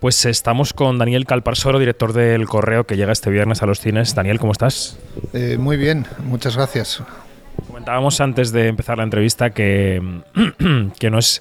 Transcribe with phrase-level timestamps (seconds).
[0.00, 4.14] Pues estamos con Daniel Calparsoro, director del Correo, que llega este viernes a los cines.
[4.14, 4.98] Daniel, ¿cómo estás?
[5.32, 7.02] Eh, muy bien, muchas gracias.
[7.66, 10.02] Comentábamos antes de empezar la entrevista que,
[10.98, 11.40] que no es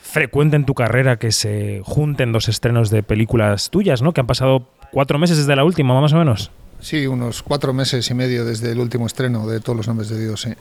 [0.00, 4.12] frecuente en tu carrera que se junten dos estrenos de películas tuyas, ¿no?
[4.12, 6.50] Que han pasado cuatro meses desde la última, más o menos.
[6.80, 10.18] Sí, unos cuatro meses y medio desde el último estreno de Todos los Nombres de
[10.18, 10.54] Dios, sí.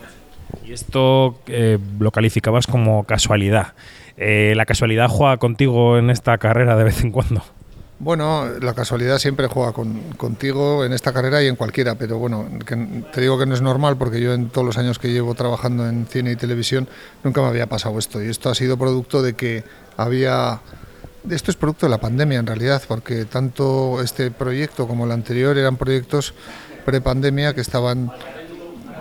[0.66, 3.74] Y esto eh, lo calificabas como casualidad.
[4.18, 7.44] Eh, ¿La casualidad juega contigo en esta carrera de vez en cuando?
[8.04, 12.48] Bueno, la casualidad siempre juega contigo en esta carrera y en cualquiera, pero bueno,
[13.14, 15.88] te digo que no es normal porque yo en todos los años que llevo trabajando
[15.88, 16.90] en cine y televisión
[17.24, 19.64] nunca me había pasado esto y esto ha sido producto de que
[19.98, 20.62] había...
[21.30, 25.56] Esto es producto de la pandemia en realidad, porque tanto este proyecto como el anterior
[25.56, 26.34] eran proyectos
[26.84, 28.12] pre-pandemia que estaban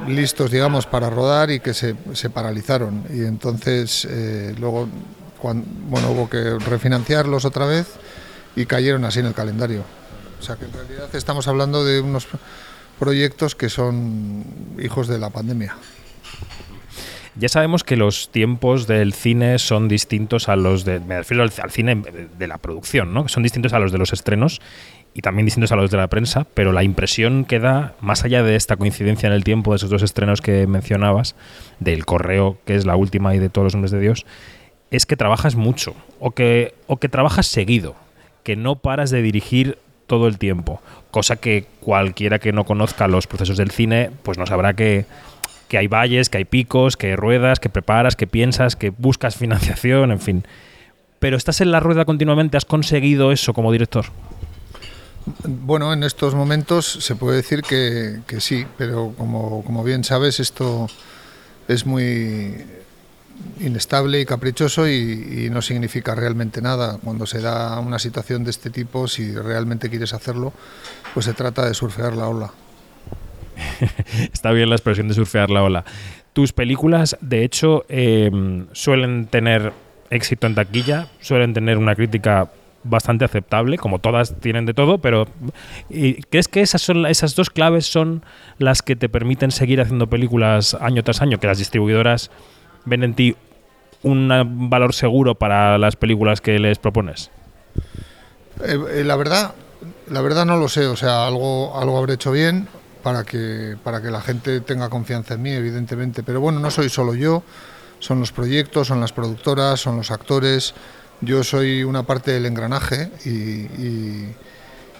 [0.09, 3.04] listos, digamos, para rodar y que se, se paralizaron.
[3.12, 4.88] Y entonces eh, luego
[5.42, 7.95] bueno, hubo que refinanciarlos otra vez
[8.56, 9.84] y cayeron así en el calendario.
[10.38, 12.26] O sea que en realidad estamos hablando de unos
[12.98, 14.45] proyectos que son
[14.79, 15.76] hijos de la pandemia.
[17.37, 20.98] Ya sabemos que los tiempos del cine son distintos a los de.
[21.01, 22.02] Me refiero al, cine
[22.37, 23.29] de la producción, ¿no?
[23.29, 24.60] Son distintos a los de los estrenos
[25.15, 28.43] y también distintos a los de la prensa, pero la impresión que da, más allá
[28.43, 31.35] de esta coincidencia en el tiempo de esos dos estrenos que mencionabas,
[31.80, 34.25] del correo, que es la última, y de todos los hombres de Dios,
[34.91, 37.97] es que trabajas mucho, o que, o que trabajas seguido,
[38.45, 43.27] que no paras de dirigir todo el tiempo, cosa que cualquiera que no conozca los
[43.27, 45.07] procesos del cine, pues no sabrá que,
[45.69, 50.11] que hay valles, que hay picos, que ruedas, que preparas, que piensas, que buscas financiación,
[50.11, 50.45] en fin.
[51.19, 54.07] Pero estás en la rueda continuamente, ¿has conseguido eso como director?
[55.45, 60.88] Bueno, en estos momentos se puede decir que, sí, pero como, bien sabes, esto
[61.68, 62.65] es muy
[63.60, 66.98] inestable y caprichoso y, no significa realmente nada.
[67.03, 70.53] Cuando se da una situación de este tipo, si realmente quieres hacerlo,
[71.15, 72.50] pues se trata de surfear la ola.
[74.32, 75.84] Está bien la expresión de surfear la ola.
[76.32, 78.31] Tus películas, de hecho, eh,
[78.72, 79.72] suelen tener
[80.08, 82.50] éxito en taquilla, suelen tener una crítica
[82.82, 85.26] bastante aceptable, como todas tienen de todo, pero
[86.30, 88.24] ¿crees que esas, son, esas dos claves son
[88.58, 91.38] las que te permiten seguir haciendo películas año tras año?
[91.38, 92.30] Que las distribuidoras
[92.84, 93.36] ven en ti
[94.02, 97.30] un valor seguro para las películas que les propones?
[98.64, 99.54] Eh, eh, la verdad,
[100.08, 102.69] la verdad no lo sé, o sea, algo, algo habré hecho bien
[103.02, 106.88] para que, para que la gente tenga confianza en mí, evidentemente, pero bueno, no soy
[106.88, 107.42] solo yo,
[107.98, 110.74] son los proyectos, son las productoras, son los actores,
[111.20, 114.34] yo soy una parte del engranaje y,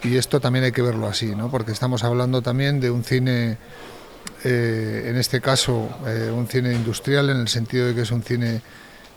[0.03, 1.51] esto también hay que verlo así, ¿no?
[1.51, 3.59] porque estamos hablando también de un cine,
[4.45, 8.23] eh, en este caso, eh, un cine industrial, en el sentido de que es un
[8.23, 8.63] cine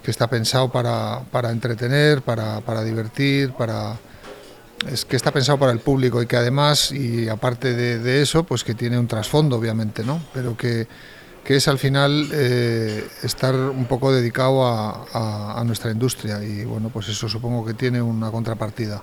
[0.03, 3.97] que está pensado para, para entretener, para, para, divertir, para
[4.91, 8.43] es que está pensado para el público y que además, y aparte de, de eso,
[8.43, 10.21] pues que tiene un trasfondo, obviamente, ¿no?
[10.33, 10.87] Pero que
[11.43, 17.07] que es al final eh, estar un poco dedicado a, nuestra industria y bueno, pues
[17.07, 19.01] eso supongo que tiene una contrapartida.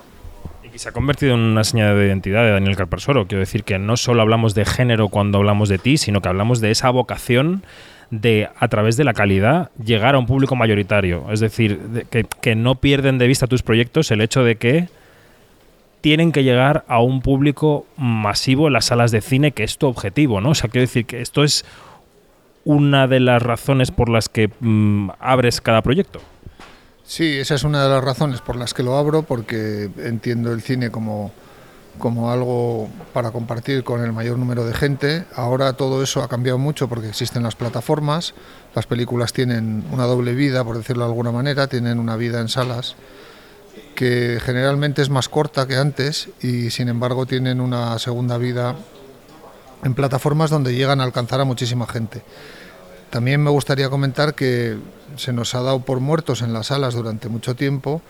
[0.73, 3.27] Y se ha convertido en una señal de identidad de Daniel Carpersoro.
[3.27, 6.61] Quiero decir que no solo hablamos de género cuando hablamos de ti, sino que hablamos
[6.61, 7.63] de esa vocación
[8.11, 11.25] de, a través de la calidad, llegar a un público mayoritario.
[11.31, 14.87] Es decir, que, que no pierden de vista tus proyectos el hecho de que
[16.01, 19.87] tienen que llegar a un público masivo en las salas de cine, que es tu
[19.87, 20.51] objetivo, ¿no?
[20.51, 21.65] O sea, quiero decir que esto es
[22.63, 26.19] una de las razones por las que mm, abres cada proyecto.
[27.03, 30.61] Sí, esa es una de las razones por las que lo abro, porque entiendo el
[30.61, 31.31] cine como,
[31.97, 35.25] como algo para compartir con el mayor número de gente.
[35.35, 38.33] Ahora todo eso ha cambiado mucho porque existen las plataformas,
[38.75, 42.47] las películas tienen una doble vida, por decirlo de alguna manera, tienen una vida en
[42.47, 42.95] salas
[43.95, 48.75] que generalmente es más corta que antes y sin embargo tienen una segunda vida
[49.83, 52.21] en plataformas donde llegan a alcanzar a muchísima gente.
[53.09, 54.77] También me gustaría comentar que
[55.17, 58.01] se nos ha dado por muertos en las salas durante mucho tiempo,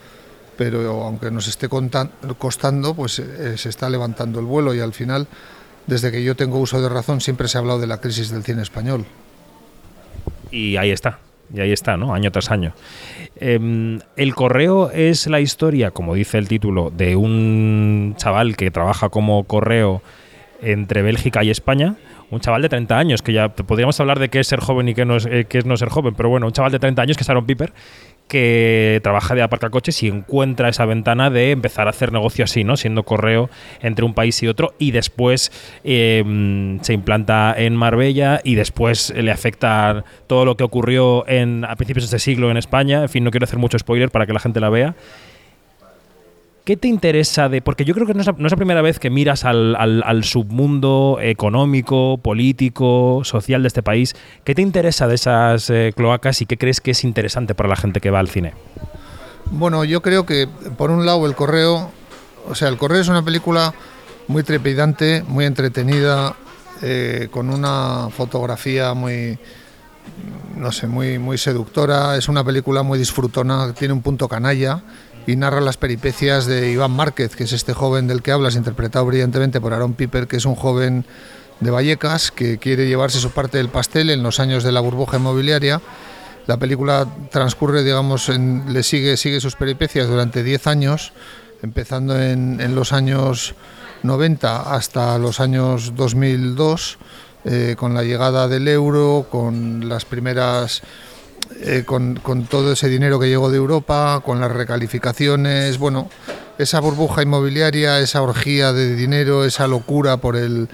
[0.57, 5.27] pero aunque nos esté costando, pues eh, se está levantando el vuelo y al final,
[5.87, 8.43] desde que yo tengo uso de razón, siempre se ha hablado de la crisis del
[8.43, 9.05] cine español.
[10.51, 11.17] Y ahí está,
[11.51, 12.13] y ahí está, ¿no?
[12.13, 12.73] Año tras año.
[13.37, 19.09] Em, el correo es la historia, como dice el título, de un chaval que trabaja
[19.09, 20.03] como correo
[20.61, 21.95] entre Bélgica y España.
[22.29, 24.93] Un chaval de 30 años, que ya podríamos hablar de qué es ser joven y
[24.93, 27.17] qué no es, eh, es no ser joven, pero bueno, un chaval de 30 años
[27.17, 27.73] que es Aaron Piper,
[28.31, 32.63] que trabaja de aparcar coches y encuentra esa ventana de empezar a hacer negocio así,
[32.63, 32.77] ¿no?
[32.77, 33.49] Siendo correo
[33.81, 35.51] entre un país y otro y después
[35.83, 41.75] em, se implanta en Marbella y después le afecta todo lo que ocurrió en, a
[41.75, 43.01] principios de este siglo en España.
[43.01, 44.95] En fin, no quiero hacer mucho spoiler para que la gente la vea.
[46.63, 47.61] ¿Qué te interesa de.?
[47.61, 53.21] Porque yo creo que no es la, primera vez que miras al, submundo económico, político,
[53.23, 54.15] social de este país.
[54.43, 57.75] ¿Qué te interesa de esas eh, cloacas y qué crees que es interesante para la
[57.75, 58.53] gente que va al cine?
[59.45, 60.47] Bueno, yo creo que,
[60.77, 61.89] por un lado, el correo.
[62.47, 63.73] O sea, el correo es una película
[64.27, 66.35] muy trepidante, muy entretenida,
[66.83, 69.39] eh, con una fotografía muy
[70.57, 74.83] no sé, muy, muy seductora, es una película muy disfrutona, tiene un punto canalla
[75.27, 79.05] y narra las peripecias de Iván Márquez, que es este joven del que hablas, interpretado
[79.05, 81.05] brillantemente por Aaron Piper, que es un joven
[81.59, 85.17] de Vallecas que quiere llevarse su parte del pastel en los años de la burbuja
[85.17, 85.81] inmobiliaria.
[86.47, 91.13] La película transcurre, digamos, le sigue, sigue sus peripecias durante 10 años,
[91.61, 93.53] empezando en, los años
[94.01, 96.97] 90 hasta los años 2002,
[97.45, 100.81] eh, con la llegada del euro, con las primeras
[101.63, 102.15] eh, con,
[102.49, 106.09] todo ese dinero que llegó de Europa, con las recalificaciones, bueno,
[106.57, 110.69] esa burbuja inmobiliaria, esa orgía de dinero, esa locura por el,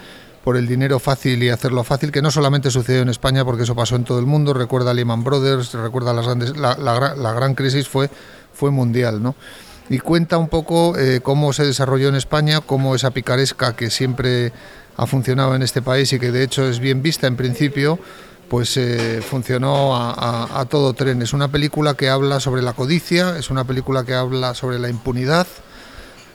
[0.45, 3.75] por el dinero fácil y hacerlo fácil, que no solamente sucedió en España, porque eso
[3.75, 8.09] pasó en todo el mundo, recuerda Lehman Brothers, recuerda las grandes, la, gran crisis fue,
[8.53, 9.35] fue mundial, ¿no?
[9.89, 14.53] Y cuenta un poco eh, cómo se desarrolló en España, cómo esa picaresca que siempre
[14.95, 17.99] ha funcionado en este país y que de hecho es bien vista en principio,
[18.49, 21.21] pues eh, funcionó a, todo tren.
[21.21, 24.89] Es una película que habla sobre la codicia, es una película que habla sobre la
[24.89, 25.47] impunidad,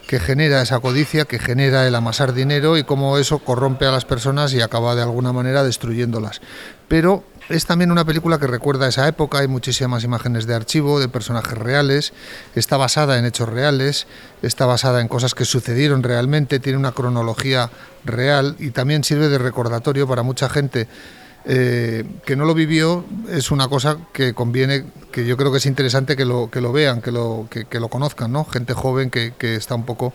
[0.06, 4.04] que genera esa codicia, que genera el amasar dinero y cómo eso corrompe a las
[4.04, 6.42] personas y acaba de alguna manera destruyéndolas.
[6.88, 11.08] Pero es también una película que recuerda esa época, hay muchísimas imágenes de archivo, de
[11.08, 12.12] personajes reales,
[12.54, 14.06] está basada en hechos reales,
[14.42, 17.70] está basada en cosas que sucedieron realmente, tiene una cronología
[18.04, 20.88] real y también sirve de recordatorio para mucha gente
[21.44, 25.66] eh, que no lo vivió es una cosa que conviene, que yo creo que es
[25.66, 28.44] interesante que lo, que lo vean, que lo, que, lo conozcan, ¿no?
[28.44, 30.12] Gente joven que, está un poco,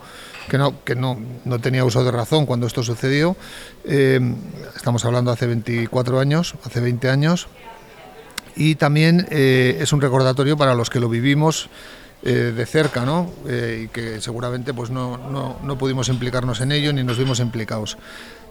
[0.48, 3.36] que no, que no, no, tenía uso de razón cuando esto sucedió.
[3.84, 4.20] Eh,
[4.74, 7.48] estamos hablando hace 24 años, hace 20 años.
[8.56, 11.68] Y también eh, es un recordatorio para los que lo vivimos
[12.20, 13.30] de cerca, ¿no?
[13.46, 17.96] y que seguramente pues no, no, no pudimos implicarnos en ello ni nos vimos implicados.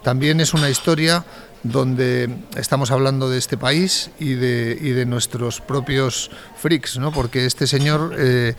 [0.04, 1.26] También es una historia
[1.64, 7.12] donde estamos hablando de este país y de, y de nuestros propios freaks, ¿no?
[7.12, 8.54] porque este señor, eh,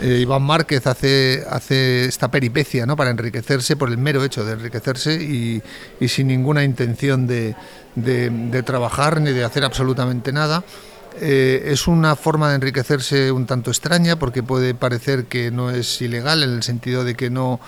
[0.00, 2.96] eh, Iván Márquez, hace, hace esta peripecia ¿no?
[2.96, 5.62] para enriquecerse por el mero hecho de enriquecerse y,
[6.00, 7.54] y sin ninguna intención de,
[7.94, 10.64] de, trabajar ni de hacer absolutamente nada.
[11.20, 16.00] Eh, es una forma de enriquecerse un tanto extraña porque puede parecer que no es
[16.00, 17.58] ilegal en el sentido de que no,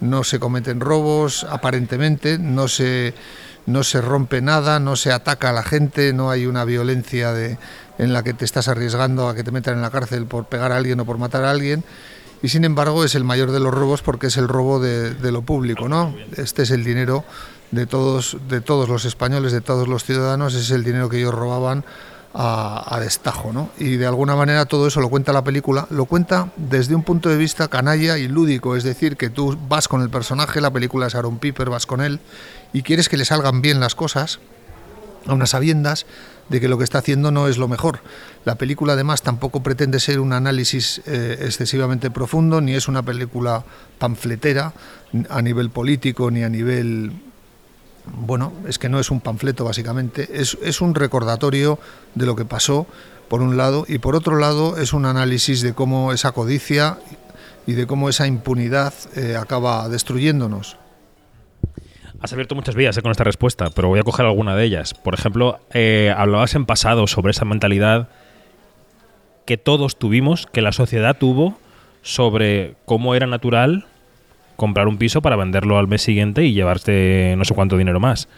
[0.00, 3.14] no se cometen robos aparentemente, no se
[3.66, 7.58] no se rompe nada, no se ataca a la gente, no hay una violencia de,
[7.98, 10.72] en la que te estás arriesgando a que te metan en la cárcel por pegar
[10.72, 11.84] a alguien o por matar a alguien.
[12.42, 15.42] Y sin embargo es el mayor de los robos porque es el robo de, lo
[15.42, 16.14] público, ¿no?
[16.36, 17.24] Este es el dinero
[17.70, 21.34] de todos, de todos los españoles, de todos los ciudadanos, es el dinero que ellos
[21.34, 21.84] robaban
[22.34, 23.70] a, destajo, ¿no?
[23.78, 27.28] Y de alguna manera todo eso lo cuenta la película, lo cuenta desde un punto
[27.28, 31.06] de vista canalla y lúdico, es decir, que tú vas con el personaje, la película
[31.06, 32.20] es Aaron Piper, vas con él
[32.72, 34.40] y quieres que le salgan bien las cosas,
[35.26, 36.06] a unas sabiendas
[36.48, 38.00] de que lo que está haciendo no es lo mejor.
[38.44, 43.64] La película además tampoco pretende ser un análisis eh, excesivamente profundo, ni es una película
[43.98, 44.72] panfletera
[45.28, 47.12] a nivel político ni a nivel
[48.06, 51.78] bueno, es que no es un panfleto básicamente, es, un recordatorio
[52.14, 52.86] de lo que pasó,
[53.28, 56.98] por un lado, y por otro lado es un análisis de cómo esa codicia
[57.66, 60.76] y de cómo esa impunidad eh, acaba destruyéndonos.
[62.20, 64.94] Has abierto muchas vías eh, con esta respuesta, pero voy a coger alguna de ellas.
[64.94, 68.08] Por ejemplo, eh, hablabas en pasado sobre esa mentalidad
[69.46, 71.58] que todos tuvimos, que la sociedad tuvo,
[72.02, 73.86] sobre cómo era natural
[74.56, 78.28] comprar un piso para venderlo al mes siguiente y llevarte no sé cuánto dinero más.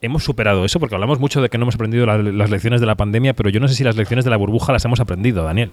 [0.00, 2.94] Hemos superado eso porque hablamos mucho de que no hemos aprendido las, lecciones de la
[2.94, 5.70] pandemia, pero yo no sé si las lecciones de la burbuja las hemos aprendido, Daniel.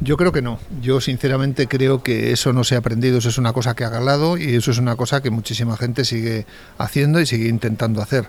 [0.00, 0.60] Yo creo que no.
[0.80, 3.88] Yo sinceramente creo que eso no se ha aprendido, eso es una cosa que ha
[3.88, 6.46] galado y eso es una cosa que muchísima gente sigue
[6.78, 8.28] haciendo y sigue intentando hacer,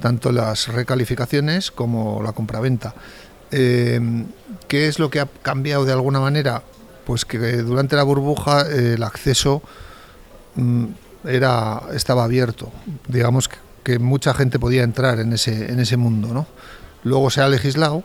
[0.00, 2.94] tanto las recalificaciones como la compraventa.
[3.50, 4.00] Eh,
[4.68, 6.62] ¿Qué es lo que ha cambiado de alguna manera?
[7.04, 9.62] Pues que durante la burbuja eh, el acceso
[11.24, 12.70] era, estaba abierto.
[13.06, 16.28] Digamos que, mucha gente podía entrar en ese, en ese mundo.
[16.28, 16.46] ¿no?
[17.04, 18.04] Luego se ha legislado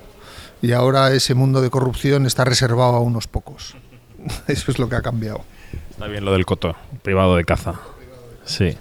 [0.62, 3.76] y ahora ese mundo de corrupción está reservado a unos pocos.
[4.48, 5.44] Eso es lo que ha cambiado.
[5.90, 7.74] Está bien lo del coto, privado de caza.
[8.46, 8.78] Sí.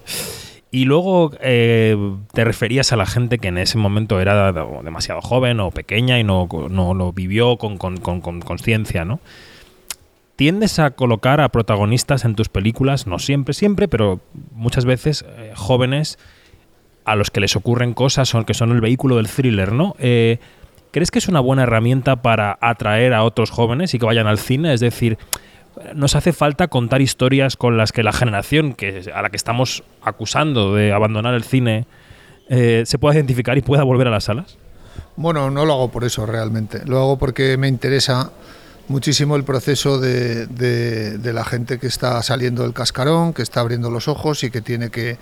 [0.70, 1.96] Y luego eh,
[2.32, 6.24] te referías a la gente que en ese momento era demasiado joven o pequeña y
[6.24, 9.20] no, no lo vivió con conciencia, ¿no?
[10.36, 14.20] Tiendes a colocar a protagonistas en tus películas, no siempre, siempre, pero
[14.52, 16.18] muchas veces eh, jóvenes
[17.04, 19.96] a los que les ocurren cosas, son, que son el vehículo del thriller, ¿no?
[19.98, 20.38] Eh,
[20.92, 24.38] ¿Crees que es una buena herramienta para atraer a otros jóvenes y que vayan al
[24.38, 24.74] cine?
[24.74, 25.18] Es decir,
[25.94, 29.84] nos hace falta contar historias con las que la generación que, a la que estamos
[30.02, 31.86] acusando de abandonar el cine
[32.48, 34.58] eh, se pueda identificar y pueda volver a las salas.
[35.16, 36.82] Bueno, no lo hago por eso realmente.
[36.84, 38.30] Lo hago porque me interesa
[38.92, 43.90] muchísimo el proceso de, de, la gente que está saliendo del cascarón, que está abriendo
[43.90, 45.16] los ojos y que tiene que,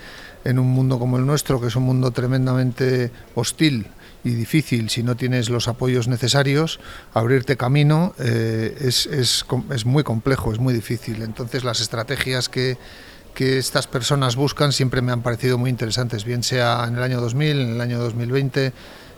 [0.44, 3.86] en un mundo como el nuestro, que es un mundo tremendamente hostil,
[4.24, 6.80] y difícil si no tienes los apoyos necesarios,
[7.14, 11.22] abrirte camino eh, es, es, es, muy complejo, es muy difícil.
[11.22, 12.76] Entonces las estrategias que,
[13.34, 17.20] que estas personas buscan siempre me han parecido muy interesantes, bien sea en el año
[17.20, 18.72] 2000, en el año 2020,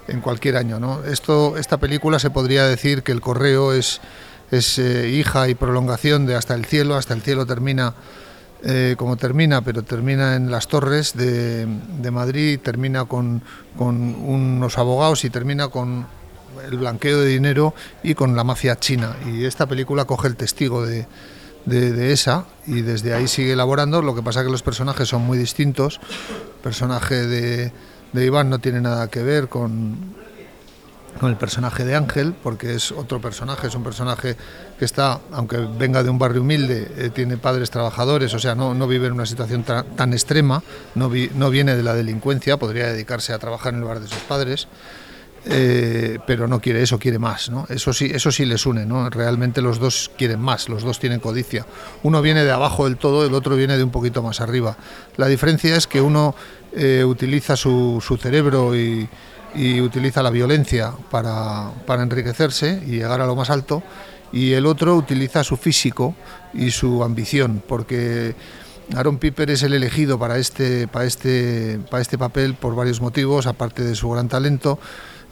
[0.08, 0.78] en cualquier año.
[0.78, 1.02] ¿no?
[1.04, 4.00] Esto, esta película se podría decir que el correo es,
[4.52, 7.94] es eh, hija y prolongación de Hasta el cielo, Hasta el cielo termina
[8.64, 11.66] eh, como termina, pero termina en las torres de,
[12.12, 13.42] Madrid, termina con,
[13.76, 16.06] unos abogados y termina con
[16.70, 19.16] el blanqueo de dinero y con la mafia china.
[19.26, 21.06] Y esta película coge el testigo de,
[22.12, 24.00] esa y desde ahí sigue elaborando.
[24.00, 25.98] Lo que pasa es que los personajes son muy distintos.
[26.56, 27.72] El personaje de,
[28.12, 30.14] de Iván no tiene nada que ver con,
[31.18, 34.36] con el personaje de Ángel, porque es otro personaje, es un personaje
[34.78, 38.74] que está, aunque venga de un barrio humilde, eh, tiene padres trabajadores, o sea, no,
[38.74, 40.62] no vive en una situación tan extrema,
[40.94, 44.22] no, no, viene de la delincuencia, podría dedicarse a trabajar en el bar de sus
[44.22, 44.68] padres,
[45.44, 47.66] eh, pero no quiere eso, quiere más, ¿no?
[47.68, 49.10] Eso sí, eso sí les une, ¿no?
[49.10, 51.66] Realmente los dos quieren más, los dos tienen codicia.
[52.04, 54.76] Uno viene de abajo del todo, el otro viene de un poquito más arriba.
[55.16, 56.36] La diferencia es que uno
[56.74, 59.08] eh, utiliza su, su cerebro y
[59.54, 63.82] y utiliza la violencia para, para, enriquecerse y llegar a lo más alto,
[64.32, 66.14] y el otro utiliza su físico
[66.54, 68.34] y su ambición, porque
[68.94, 73.46] Aaron Piper es el elegido para este, para este, para este papel por varios motivos,
[73.46, 74.78] aparte de su gran talento.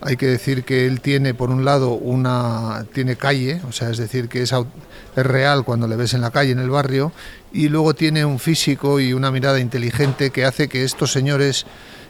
[0.03, 3.99] Hay que decir que él tiene, por un lado, una tiene calle, o sea, es
[3.99, 7.13] decir, que es, es real cuando le ves en la calle, en el barrio,
[7.53, 11.67] y luego tiene un físico y una mirada inteligente que hace que estos señores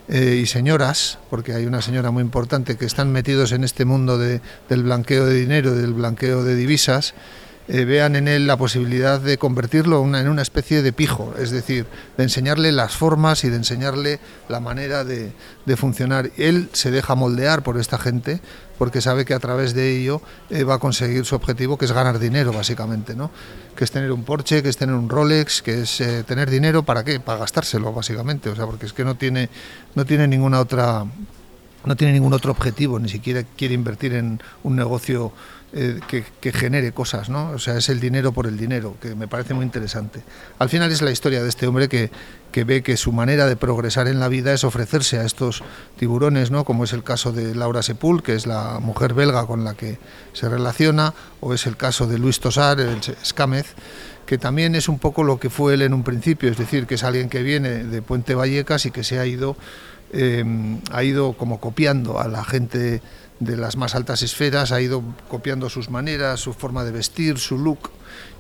[0.09, 4.19] eh, y señoras, porque hay una señora muy importante que están metidos en este mundo
[4.19, 7.15] de, del blanqueo de dinero, del blanqueo de divisas,
[7.73, 11.87] eh, vean en él la posibilidad de convertirlo en una especie de pijo, es decir,
[12.17, 15.33] de enseñarle las formas y de enseñarle la manera de,
[15.77, 16.33] funcionar.
[16.37, 18.41] Él se deja moldear por esta gente
[18.77, 21.93] porque sabe que a través de ello eh, va a conseguir su objetivo, que es
[21.93, 23.31] ganar dinero, básicamente, ¿no?
[23.77, 26.83] que es tener un Porsche, que es tener un Rolex, que es eh, tener dinero
[26.83, 29.49] para qué, para gastárselo, básicamente, o sea, porque es que no tiene,
[29.95, 31.07] no tiene ninguna otra
[31.85, 35.33] no tiene ningún otro objetivo, ni siquiera quiere invertir en un negocio
[35.73, 37.51] eh, que, genere cosas, ¿no?
[37.51, 40.21] O sea, es el dinero por el dinero, que me parece muy interesante.
[40.59, 42.11] Al final es la historia de este hombre que,
[42.51, 45.63] que ve que su manera de progresar en la vida es ofrecerse a estos
[45.97, 46.65] tiburones, ¿no?
[46.65, 50.01] Como es el caso de Laura Sepul, que es la mujer belga con la que
[50.33, 53.75] se relaciona, o es el caso de Luis Tosar, el Escámez,
[54.27, 56.97] que también es un poco lo que fue él en un principio, es decir, que
[56.97, 59.57] es alguien que viene de Puente Vallecas y que se ha ido
[60.13, 60.45] eh,
[60.91, 63.03] ha ido como copiando a la gente
[63.39, 67.59] de las más altas esferas, ha ido copiando sus maneras, su forma de vestir, su
[67.59, 67.91] look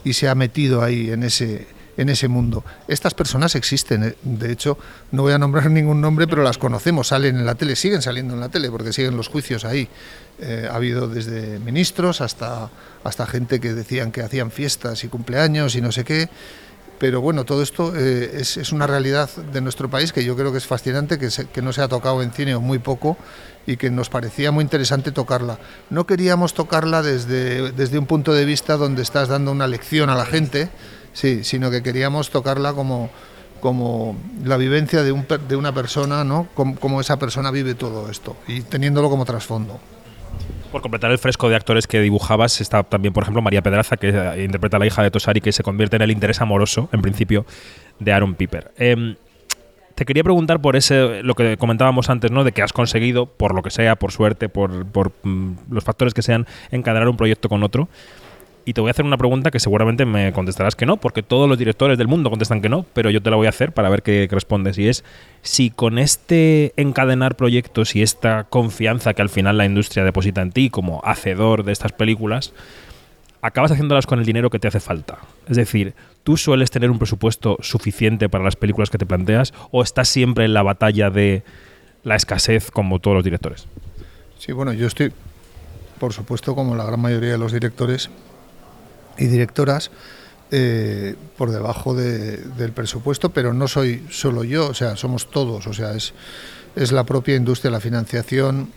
[0.04, 2.64] y se ha metido ahí en ese, en ese mundo.
[2.88, 4.78] Estas personas existen, eh, de hecho,
[5.12, 8.34] no voy a nombrar ningún nombre, pero las conocemos, salen en la tele, siguen saliendo
[8.34, 9.88] en la tele porque siguen los juicios ahí.
[10.38, 12.70] Eh, ha habido desde ministros hasta,
[13.04, 16.28] hasta gente que decían que hacían fiestas y cumpleaños y no sé qué.
[17.00, 20.58] Pero bueno, todo esto eh, es, una realidad de nuestro país que yo creo que
[20.58, 23.16] es fascinante, que, que no se ha tocado en cine o muy poco
[23.66, 25.58] y que nos parecía muy interesante tocarla.
[25.88, 30.14] No queríamos tocarla desde, desde un punto de vista donde estás dando una lección a
[30.14, 30.68] la gente,
[31.14, 33.08] sí, sino que queríamos tocarla como,
[33.62, 34.14] como
[34.44, 36.48] la vivencia de, un, de una persona, ¿no?
[36.54, 39.80] Como, esa persona vive todo esto y teniéndolo como trasfondo.
[40.72, 44.08] Por completar el fresco de actores que dibujabas, está también, por ejemplo, María Pedraza, que
[44.44, 47.44] interpreta a la hija de Tosari, que se convierte en el interés amoroso, en principio,
[47.98, 48.70] de Aaron Piper.
[48.76, 49.16] Em,
[49.96, 52.44] te quería preguntar por ese, lo que comentábamos antes, ¿no?
[52.44, 56.14] De que has conseguido, por lo que sea, por suerte, por, por mm, los factores
[56.14, 57.88] que sean, encadenar un proyecto con otro.
[58.70, 61.48] Y te voy a hacer una pregunta que seguramente me contestarás que no, porque todos
[61.48, 63.88] los directores del mundo contestan que no, pero yo te la voy a hacer para
[63.88, 64.78] ver qué, respondes.
[64.78, 65.02] Y es
[65.42, 70.52] si con este encadenar proyectos y esta confianza que al final la industria deposita en
[70.52, 72.52] ti como hacedor de estas películas,
[73.42, 75.18] acabas haciéndolas con el dinero que te hace falta.
[75.48, 79.82] Es decir, ¿tú sueles tener un presupuesto suficiente para las películas que te planteas o
[79.82, 81.42] estás siempre en la batalla de
[82.04, 83.66] la escasez como todos los directores?
[84.38, 85.12] Sí, bueno, yo estoy,
[85.98, 88.10] por supuesto, como la gran mayoría de los directores,
[89.20, 89.92] y directoras
[90.50, 95.72] eh, por debajo del presupuesto, pero no soy solo yo, o sea, somos todos, o
[95.72, 96.12] sea, es,
[96.74, 98.72] es la propia industria, la financiación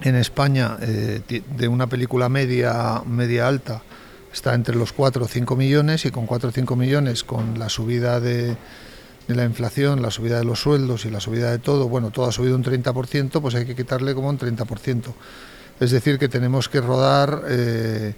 [0.00, 3.82] en España eh, de una película media, media alta
[4.32, 7.68] está entre los 4 o 5 millones y con 4 o 5 millones, con la
[7.68, 8.56] subida de,
[9.28, 12.32] la inflación, la subida de los sueldos y la subida de todo, bueno, todo ha
[12.32, 15.02] subido un 30%, pues hay que quitarle como un 30%.
[15.80, 18.14] Es decir, que tenemos que rodar eh,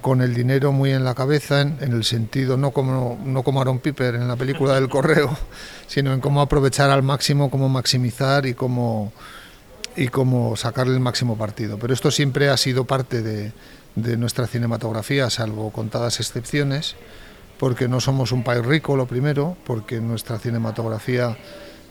[0.00, 3.80] con el dinero muy en la cabeza, en, el sentido, no como, no como Aaron
[3.80, 5.36] Piper en la película del correo,
[5.86, 9.12] sino en cómo aprovechar al máximo, cómo maximizar y cómo,
[9.96, 11.78] y cómo sacarle el máximo partido.
[11.78, 13.52] Pero esto siempre ha sido parte de,
[13.96, 16.94] de nuestra cinematografía, salvo contadas excepciones,
[17.58, 21.36] porque no somos un país rico, lo primero, porque nuestra cinematografía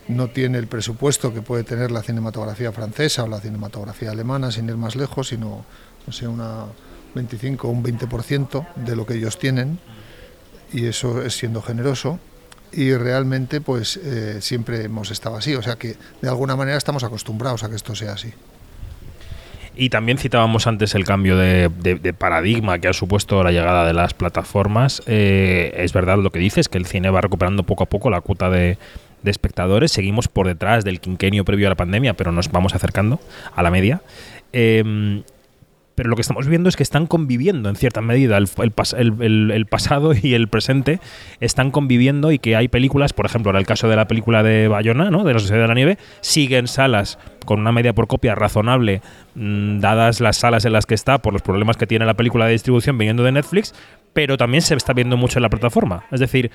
[0.08, 4.68] no tiene el presupuesto que puede tener la cinematografía francesa o la cinematografía alemana, sin
[4.68, 5.64] ir más lejos, sino,
[6.06, 6.66] no sé, una
[7.14, 9.78] 25 o un 20% de lo que ellos tienen,
[10.72, 12.18] y eso es siendo generoso.
[12.72, 17.04] Y realmente, pues eh, siempre hemos estado así, o sea que de alguna manera estamos
[17.04, 18.32] acostumbrados a que esto sea así.
[19.78, 24.14] Y también citábamos antes el cambio de, paradigma que ha supuesto la llegada de las
[24.14, 25.02] plataformas.
[25.06, 28.22] Eh, es verdad lo que dices, que el cine va recuperando poco a poco la
[28.22, 28.78] cuota de,
[29.24, 29.92] espectadores.
[29.92, 33.20] Seguimos por detrás del quinquenio previo a la pandemia, pero nos vamos acercando
[33.54, 34.00] a la media.
[34.52, 35.22] Eh,
[35.96, 38.48] pero lo que estamos viendo es que están conviviendo en cierta medida el,
[39.50, 41.00] el, pasado y el presente
[41.40, 44.68] están conviviendo y que hay películas, por ejemplo, en el caso de la película de
[44.68, 45.24] Bayona, ¿no?
[45.24, 49.00] de la Sociedad de la Nieve, siguen salas con una media por copia razonable,
[49.34, 52.44] mm, dadas las salas en las que está por los problemas que tiene la película
[52.44, 53.74] de distribución viniendo de Netflix,
[54.12, 56.04] pero también se está viendo mucho en la plataforma.
[56.12, 56.50] Es decir,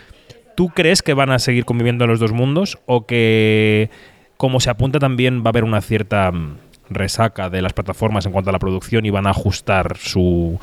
[0.56, 3.90] ¿tú crees que van a seguir conviviendo los dos mundos o que,
[4.38, 6.58] como se apunta, también va a haber una cierta mm,
[6.92, 10.60] resaca de las plataformas en cuanto a la producción y van a ajustar su,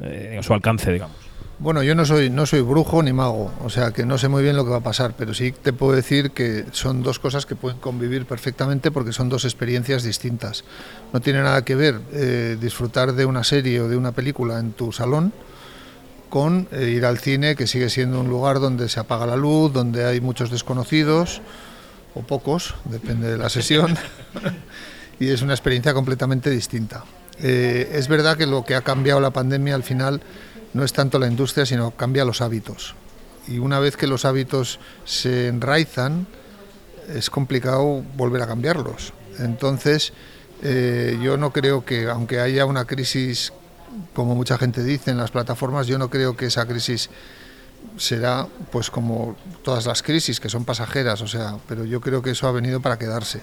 [0.00, 1.26] eh, su alcance, digamos.
[1.58, 4.42] Bueno, yo no soy, no soy brujo ni mago, o sea que no sé muy
[4.42, 7.46] bien lo que va a pasar, pero sí te puedo decir que son dos cosas
[7.46, 10.64] que pueden convivir perfectamente porque son dos experiencias distintas.
[11.14, 14.72] No tiene nada que ver eh, disfrutar de una serie o de una película en
[14.72, 15.32] tu salón
[16.28, 19.72] con eh, ir al cine, que sigue siendo un lugar donde se apaga la luz,
[19.72, 21.40] donde hay muchos desconocidos,
[22.14, 23.96] o pocos, depende de la sesión.
[25.18, 27.04] y es una experiencia completamente distinta.
[27.38, 30.22] Eh, es verdad que lo que ha cambiado la pandemia al final
[30.74, 32.94] no es tanto la industria, sino cambia los hábitos.
[33.48, 36.26] Y una vez que los hábitos se enraizan,
[37.14, 39.12] es complicado volver a cambiarlos.
[39.38, 40.12] Entonces,
[40.62, 43.52] eh, yo no creo que, aunque haya una crisis,
[44.14, 47.10] como mucha gente dice en las plataformas, yo no creo que esa crisis
[47.96, 52.30] será pues como todas las crisis que son pasajeras, o sea, pero yo creo que
[52.30, 53.40] eso ha venido para quedarse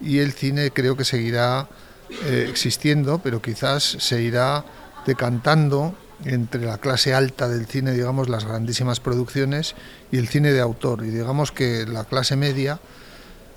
[0.00, 1.68] y el cine creo que seguirá
[2.10, 4.64] eh, existiendo, pero quizás se irá
[5.06, 9.74] decantando entre la clase alta del cine, digamos, las grandísimas producciones,
[10.12, 11.04] y el cine de autor.
[11.04, 12.78] Y digamos que la clase media,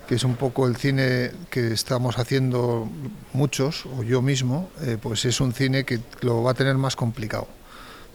[0.08, 2.90] que es un poco el cine que estamos haciendo
[3.34, 6.96] muchos, o yo mismo, eh, pues es un cine que lo va a tener más
[6.96, 7.48] complicado,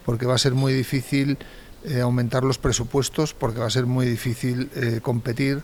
[0.04, 1.38] porque va a ser muy difícil
[1.84, 4.70] eh, aumentar los presupuestos, porque va a ser muy difícil
[5.02, 5.62] competir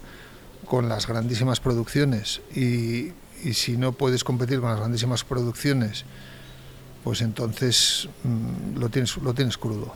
[0.65, 3.13] con las grandísimas producciones y,
[3.53, 6.05] si no puedes competir con las grandísimas producciones,
[7.05, 9.95] pues entonces mm, lo, tienes, lo tienes crudo.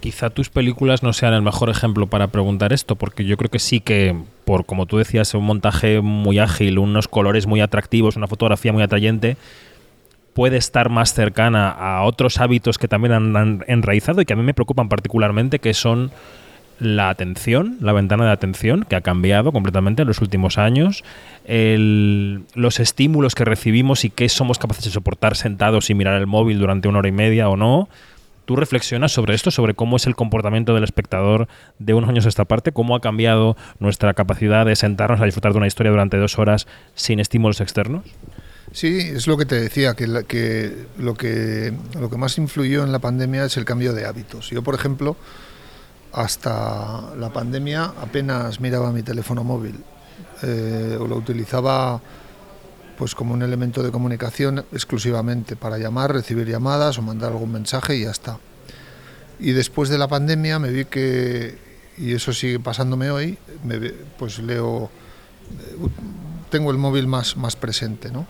[0.00, 3.60] Quizá tus películas no sean el mejor ejemplo para preguntar esto, porque yo creo que
[3.60, 8.26] sí que, por como tú decías, un montaje muy ágil, unos colores muy atractivos, una
[8.26, 9.36] fotografía muy atrayente,
[10.34, 14.42] puede estar más cercana a otros hábitos que también han enraizado y que a mí
[14.42, 16.10] me preocupan particularmente, que son
[16.82, 21.04] la atención, la ventana de atención, que ha cambiado completamente en los últimos años,
[21.46, 26.58] los estímulos que recibimos y qué somos capaces de soportar sentados y mirar el móvil
[26.58, 27.88] durante una hora y media o no.
[28.44, 31.46] ¿Tú reflexionas sobre esto, sobre cómo es el comportamiento del espectador
[31.78, 32.72] de unos años a esta parte?
[32.72, 36.66] ¿Cómo ha cambiado nuestra capacidad de sentarnos a disfrutar de una historia durante dos horas
[36.94, 38.04] sin estímulos externos?
[38.72, 42.90] Sí, es lo que te decía, que, que, lo, que lo que más influyó en
[42.90, 44.50] la pandemia es el cambio de hábitos.
[44.50, 45.16] Yo, por ejemplo,
[46.12, 49.82] hasta la pandemia apenas miraba mi teléfono móvil
[50.42, 52.00] eh, o lo utilizaba
[52.98, 57.96] pues como un elemento de comunicación exclusivamente para llamar, recibir llamadas o mandar algún mensaje
[57.96, 58.38] y ya está.
[59.40, 61.58] Y después de la pandemia me vi que,
[61.96, 63.78] y eso sigue pasándome hoy, me,
[64.18, 64.90] pues leo,
[66.50, 68.26] tengo el móvil más, más presente, ¿no?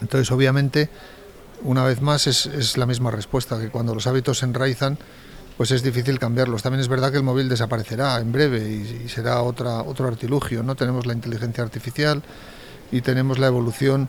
[0.00, 0.88] Entonces obviamente,
[1.62, 4.96] una vez más es, es la misma respuesta, que cuando los hábitos se enraizan,
[5.56, 6.62] pues es difícil cambiarlos.
[6.62, 10.62] También es verdad que el móvil desaparecerá en breve y, será otra, otro artilugio.
[10.62, 10.74] ¿no?
[10.74, 12.22] Tenemos la inteligencia artificial
[12.90, 14.08] y tenemos la evolución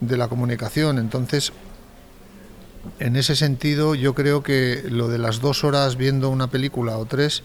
[0.00, 0.98] de la comunicación.
[0.98, 1.52] Entonces,
[2.98, 7.04] en ese sentido yo creo que lo de las dos horas viendo una película o
[7.04, 7.42] tres,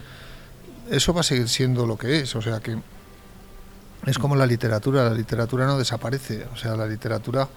[0.90, 2.34] eso va a seguir siendo lo que es.
[2.34, 2.76] O sea que
[4.06, 6.46] es como la literatura, la literatura no desaparece.
[6.52, 7.48] O sea, la literatura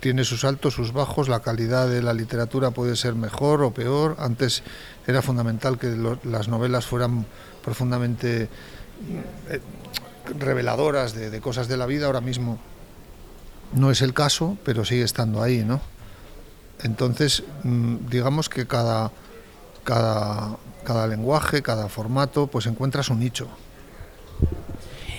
[0.00, 4.16] tiene sus altos, sus bajos, la calidad de la literatura puede ser mejor o peor.
[4.18, 4.62] Antes
[5.06, 5.94] era fundamental que
[6.24, 7.26] las novelas fueran
[7.62, 8.48] profundamente
[9.48, 9.60] eh,
[10.38, 12.58] reveladoras de, cosas de la vida, ahora mismo
[13.72, 15.80] no es el caso, pero sigue estando ahí, ¿no?
[16.82, 19.10] Entonces, mm, digamos que cada,
[19.84, 23.48] cada, cada lenguaje, cada formato, pues encuentra su nicho.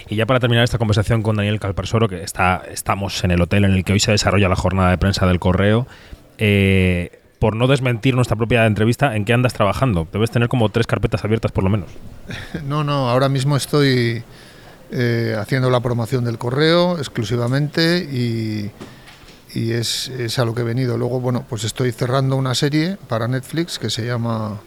[0.07, 3.65] Y ya para terminar esta conversación con Daniel Calparsoro, que está, estamos en el hotel
[3.65, 5.87] en el que hoy se desarrolla la jornada de prensa del correo,
[6.37, 10.07] eh, por no desmentir nuestra propia entrevista, ¿en qué andas trabajando?
[10.11, 11.89] Debes tener como tres carpetas abiertas por lo menos.
[12.63, 14.23] No, no, ahora mismo estoy
[14.91, 18.71] eh, haciendo la promoción del correo exclusivamente y,
[19.53, 20.97] y es, es, a lo que he venido.
[20.97, 24.59] Luego, bueno, pues estoy cerrando una serie para Netflix que se llama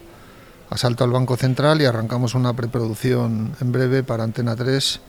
[0.69, 5.01] Asalto al Banco Central y arrancamos una preproducción en breve para Antena 3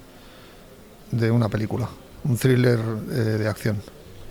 [1.10, 1.88] de una película,
[2.24, 2.78] un thriller
[3.10, 3.82] eh, de acción.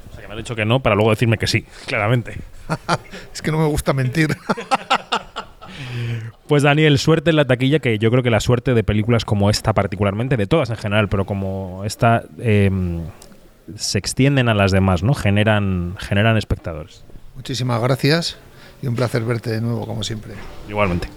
[0.10, 2.40] O sea, que me ha dicho que no para luego decirme que sí, claramente.
[3.34, 4.36] es que no me gusta mentir.
[6.48, 9.52] Pues Daniel, suerte en la taquilla, que yo creo que la suerte de películas como
[9.52, 13.04] esta particularmente, de todas en general, pero como esta, em,
[13.76, 15.14] se extienden a las demás, ¿no?
[15.14, 17.04] Generan, generan espectadores.
[17.36, 18.38] Muchísimas gracias
[18.82, 20.34] y un placer verte de nuevo, como siempre.
[20.68, 21.08] Igualmente.